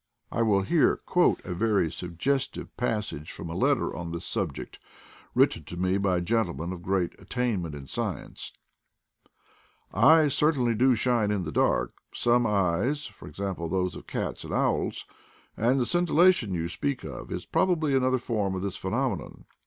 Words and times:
I 0.31 0.41
will 0.41 0.63
here 0.63 0.95
quote 0.97 1.45
a 1.45 1.53
very 1.53 1.91
suggestive 1.91 2.75
passage 2.75 3.31
from 3.31 3.51
a 3.51 3.55
letter 3.55 3.95
on 3.95 4.11
this 4.11 4.25
subject 4.25 4.79
written 5.35 5.63
to 5.65 5.77
me 5.77 5.99
by 5.99 6.17
a 6.17 6.21
gentleman 6.21 6.73
of 6.73 6.81
great 6.81 7.13
at 7.19 7.29
tainments 7.29 7.75
in 7.75 7.85
science:'' 7.85 8.51
Eyes 9.93 10.33
certainly 10.33 10.73
do 10.73 10.95
shine 10.95 11.29
in 11.29 11.43
the 11.43 11.51
dark— 11.51 11.93
some 12.15 12.47
eyes, 12.47 13.11
e.g. 13.23 13.33
those 13.45 13.95
of 13.95 14.07
cats 14.07 14.43
and 14.43 14.51
owls; 14.55 15.05
and 15.55 15.79
the 15.79 15.85
scintillation 15.85 16.51
you 16.51 16.67
speak 16.67 17.03
of 17.03 17.31
is 17.31 17.45
probably 17.45 17.95
an 17.95 18.03
other 18.03 18.17
form 18.17 18.55
of 18.55 18.63
the 18.63 18.71
phenomenon. 18.71 19.45